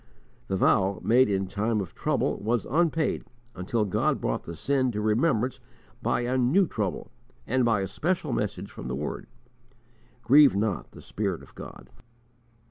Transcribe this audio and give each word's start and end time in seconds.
The 0.47 0.57
vow, 0.57 0.99
made 1.03 1.29
in 1.29 1.45
time 1.45 1.79
of 1.79 1.93
trouble, 1.93 2.39
was 2.39 2.65
unpaid 2.67 3.23
until 3.53 3.85
God 3.85 4.19
brought 4.19 4.45
the 4.45 4.55
sin 4.55 4.91
to 4.93 4.99
remembrance 4.99 5.59
by 6.01 6.21
a 6.21 6.39
new 6.39 6.65
trouble, 6.65 7.11
and 7.45 7.63
by 7.63 7.81
a 7.81 7.87
special 7.87 8.33
message 8.33 8.71
from 8.71 8.87
the 8.87 8.95
Word: 8.95 9.27
"Grieve 10.23 10.55
not 10.55 10.93
the 10.93 11.03
Spirit 11.03 11.43
of 11.43 11.53
God." 11.53 11.91